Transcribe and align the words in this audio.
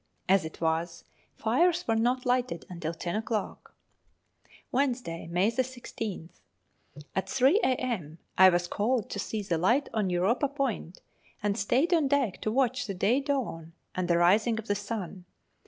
As 0.27 0.43
it 0.45 0.59
was, 0.59 1.03
fires 1.35 1.87
were 1.87 1.95
not 1.95 2.25
lighted 2.25 2.65
until 2.71 2.95
ten 2.95 3.15
o'clock. 3.15 3.75
Wednesday, 4.71 5.27
May 5.27 5.51
16th. 5.51 6.39
At 7.15 7.29
3 7.29 7.59
a.m. 7.59 8.17
I 8.35 8.49
was 8.49 8.67
called 8.67 9.11
to 9.11 9.19
see 9.19 9.43
the 9.43 9.59
light 9.59 9.89
on 9.93 10.09
Europa 10.09 10.47
Point, 10.47 11.01
and 11.43 11.55
stayed 11.55 11.93
on 11.93 12.07
deck 12.07 12.41
to 12.41 12.51
watch 12.51 12.87
the 12.87 12.95
day 12.95 13.19
dawn 13.19 13.73
and 13.93 14.07
the 14.07 14.17
rising 14.17 14.57
of 14.57 14.65
the 14.65 14.73
sun. 14.73 15.25